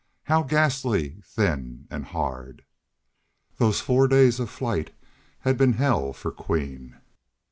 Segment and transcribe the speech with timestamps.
[0.23, 2.65] How ghastly thin and hard!
[3.57, 4.95] Those four days of flight
[5.41, 6.97] had been hell for Queen.